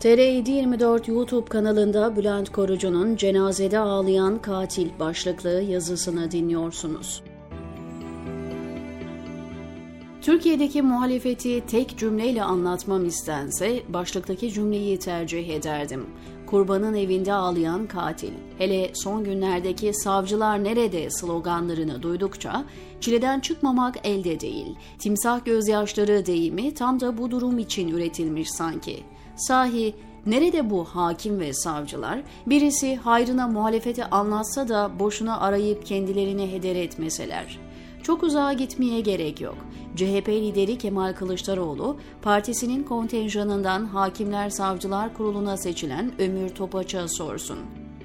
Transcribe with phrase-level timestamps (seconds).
[0.00, 7.22] TR724 YouTube kanalında Bülent Korucu'nun Cenazede Ağlayan Katil başlıklı yazısını dinliyorsunuz.
[10.22, 16.06] Türkiye'deki muhalefeti tek cümleyle anlatmam istense başlıktaki cümleyi tercih ederdim.
[16.46, 18.32] Kurbanın evinde ağlayan katil.
[18.58, 22.64] Hele son günlerdeki savcılar nerede sloganlarını duydukça
[23.00, 24.74] çileden çıkmamak elde değil.
[24.98, 29.04] Timsah gözyaşları deyimi tam da bu durum için üretilmiş sanki.
[29.38, 29.94] Sahi
[30.26, 32.20] nerede bu hakim ve savcılar?
[32.46, 37.58] Birisi hayrına muhalefeti anlatsa da boşuna arayıp kendilerini heder etmeseler.
[38.02, 39.56] Çok uzağa gitmeye gerek yok.
[39.96, 47.58] CHP lideri Kemal Kılıçdaroğlu, partisinin kontenjanından Hakimler Savcılar Kurulu'na seçilen Ömür Topaç'a sorsun.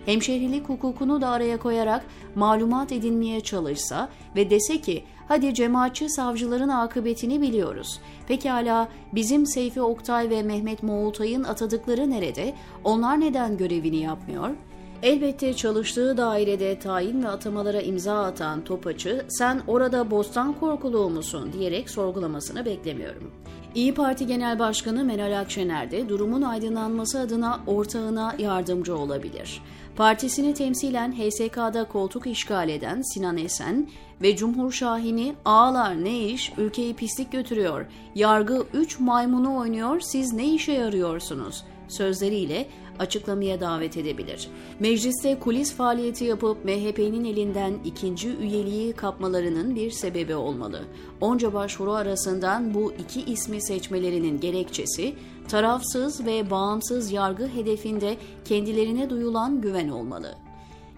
[0.05, 7.41] Hemşehrilik hukukunu da araya koyarak malumat edinmeye çalışsa ve dese ki hadi cemaatçi savcıların akıbetini
[7.41, 7.99] biliyoruz.
[8.27, 12.53] Pekala bizim Seyfi Oktay ve Mehmet Moğultay'ın atadıkları nerede?
[12.83, 14.72] Onlar neden görevini yapmıyor?''
[15.03, 21.89] Elbette çalıştığı dairede tayin ve atamalara imza atan Topaç'ı sen orada bostan korkuluğu musun diyerek
[21.89, 23.31] sorgulamasını beklemiyorum.
[23.75, 29.61] İyi Parti Genel Başkanı Meral Akşener de durumun aydınlanması adına ortağına yardımcı olabilir.
[29.95, 33.89] Partisini temsilen HSK'da koltuk işgal eden Sinan Esen
[34.21, 40.53] ve Cumhur Şahin'i ağlar ne iş ülkeyi pislik götürüyor, yargı 3 maymunu oynuyor siz ne
[40.53, 41.63] işe yarıyorsunuz
[41.97, 42.67] sözleriyle
[42.99, 44.47] açıklamaya davet edebilir.
[44.79, 50.83] Mecliste kulis faaliyeti yapıp MHP'nin elinden ikinci üyeliği kapmalarının bir sebebi olmalı.
[51.21, 55.15] Onca başvuru arasından bu iki ismi seçmelerinin gerekçesi
[55.47, 60.35] tarafsız ve bağımsız yargı hedefinde kendilerine duyulan güven olmalı.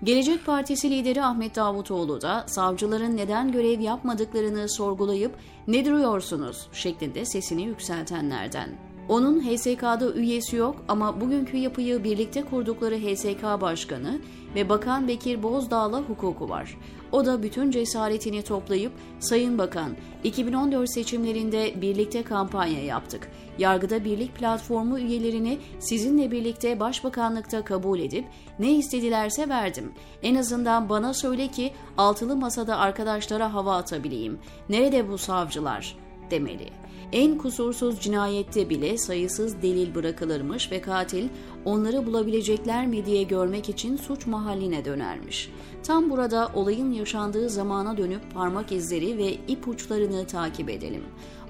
[0.03, 5.31] Gelecek Partisi lideri Ahmet Davutoğlu da savcıların neden görev yapmadıklarını sorgulayıp
[5.67, 8.69] ne duruyorsunuz şeklinde sesini yükseltenlerden.
[9.09, 14.20] Onun HSK'da üyesi yok ama bugünkü yapıyı birlikte kurdukları HSK Başkanı
[14.56, 16.78] ve Bakan Bekir Bozdağ'la hukuku var.
[17.12, 19.91] O da bütün cesaretini toplayıp Sayın Bakan
[20.24, 23.31] 2014 seçimlerinde birlikte kampanya yaptık.
[23.57, 28.25] Yargıda Birlik Platformu üyelerini sizinle birlikte Başbakanlıkta kabul edip
[28.59, 29.91] ne istedilerse verdim.
[30.24, 34.40] En azından bana söyle ki altılı masada arkadaşlara hava atabileyim.
[34.69, 36.84] Nerede bu savcılar?'' demeli.
[37.16, 41.30] En kusursuz cinayette bile sayısız delil bırakılırmış ve katil
[41.66, 45.52] onları bulabilecekler mi diye görmek için suç mahalline dönermiş.
[45.84, 51.03] Tam burada olayın yaşandığı zamana dönüp parmak izleri ve ipuçlarını takip edelim.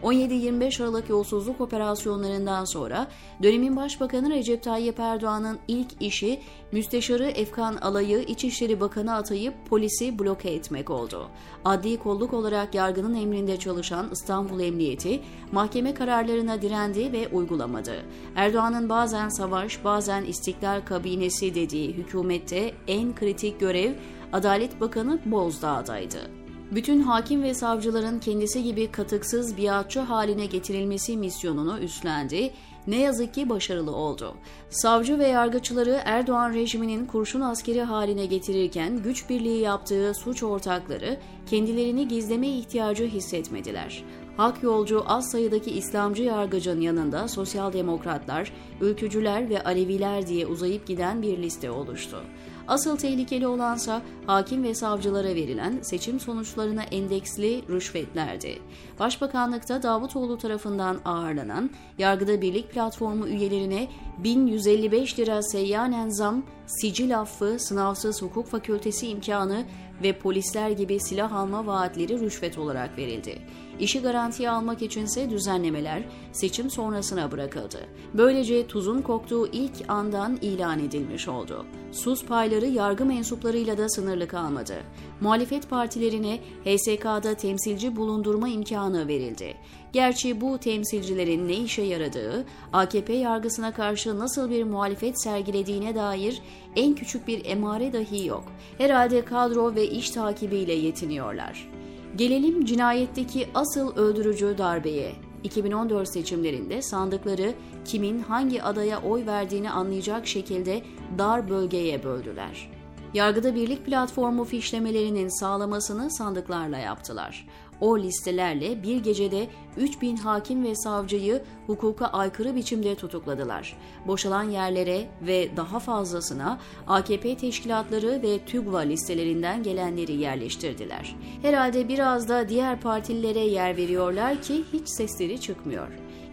[0.03, 3.07] 17-25 Aralık yolsuzluk operasyonlarından sonra
[3.43, 10.49] dönemin Başbakanı Recep Tayyip Erdoğan'ın ilk işi Müsteşarı Efkan Alay'ı İçişleri Bakanı atayıp polisi bloke
[10.49, 11.27] etmek oldu.
[11.65, 15.21] Adli kolluk olarak yargının emrinde çalışan İstanbul Emniyeti
[15.51, 17.95] mahkeme kararlarına direndi ve uygulamadı.
[18.35, 23.93] Erdoğan'ın bazen savaş bazen istiklal kabinesi dediği hükümette en kritik görev
[24.33, 32.51] Adalet Bakanı Bozdağ'daydı bütün hakim ve savcıların kendisi gibi katıksız biatçı haline getirilmesi misyonunu üstlendi,
[32.87, 34.35] ne yazık ki başarılı oldu.
[34.69, 41.17] Savcı ve yargıçları Erdoğan rejiminin kurşun askeri haline getirirken güç birliği yaptığı suç ortakları
[41.49, 44.03] kendilerini gizleme ihtiyacı hissetmediler.
[44.37, 48.51] Hak yolcu az sayıdaki İslamcı yargıcın yanında sosyal demokratlar,
[48.81, 52.21] ülkücüler ve Aleviler diye uzayıp giden bir liste oluştu.
[52.67, 58.59] Asıl tehlikeli olansa hakim ve savcılara verilen seçim sonuçlarına endeksli rüşvetlerdi.
[58.99, 63.87] Başbakanlıkta Davutoğlu tarafından ağırlanan Yargıda Birlik Platformu üyelerine
[64.17, 69.65] 1155 lira seyyanen zam, sicil affı, sınavsız hukuk fakültesi imkanı
[70.03, 73.41] ve polisler gibi silah alma vaatleri rüşvet olarak verildi.
[73.79, 77.79] İşi garantiye almak içinse düzenlemeler seçim sonrasına bırakıldı.
[78.13, 81.65] Böylece tuzun koktuğu ilk andan ilan edilmiş oldu.
[81.91, 84.73] Sus payları yargı mensuplarıyla da sınırlı kalmadı.
[85.21, 89.53] Muhalefet partilerine HSK'da temsilci bulundurma imkanı verildi.
[89.93, 96.41] Gerçi bu temsilcilerin ne işe yaradığı, AKP yargısına karşı nasıl bir muhalefet sergilediğine dair
[96.75, 98.43] en küçük bir emare dahi yok.
[98.77, 101.69] Herhalde kadro ve iş takibiyle yetiniyorlar.
[102.15, 105.11] Gelelim cinayetteki asıl öldürücü darbeye.
[105.43, 107.53] 2014 seçimlerinde sandıkları
[107.85, 110.81] kimin hangi adaya oy verdiğini anlayacak şekilde
[111.17, 112.74] dar bölgeye böldüler.
[113.15, 117.47] Yargıda Birlik Platformu fişlemelerinin sağlamasını sandıklarla yaptılar.
[117.81, 119.47] O listelerle bir gecede
[119.77, 123.77] 3000 hakim ve savcıyı hukuka aykırı biçimde tutukladılar.
[124.07, 131.15] Boşalan yerlere ve daha fazlasına AKP teşkilatları ve TÜGVA listelerinden gelenleri yerleştirdiler.
[131.41, 135.87] Herhalde biraz da diğer partililere yer veriyorlar ki hiç sesleri çıkmıyor.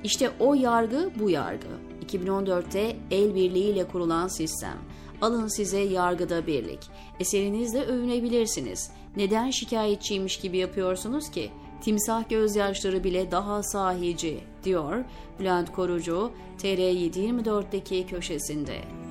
[0.05, 1.69] İşte o yargı bu yargı.
[2.15, 4.79] 2014'te el birliğiyle kurulan sistem.
[5.21, 6.81] Alın size yargıda birlik.
[7.21, 8.91] Eserinizle övünebilirsiniz.
[9.17, 11.51] Neden şikayetçiymiş gibi yapıyorsunuz ki?
[11.81, 15.05] Timsah gözyaşları bile daha sahici, diyor
[15.41, 19.02] Bülent Korucu TR724'deki köşesinde.